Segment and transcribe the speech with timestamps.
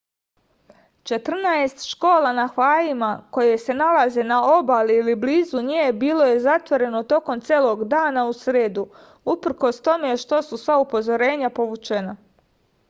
[1.09, 7.01] četrnaest škola na havajima koje se nalaze na obali ili blizu nje bilo je zatvoreno
[7.13, 8.87] tokom celog dana u sredu
[9.35, 12.17] uprkos tome što su sva upozorenja povučena